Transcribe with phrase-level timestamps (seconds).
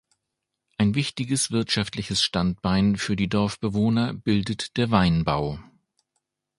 [0.79, 5.59] Ein wichtiges wirtschaftliches Standbein für die Dorfbewohner bildet der Weinbau.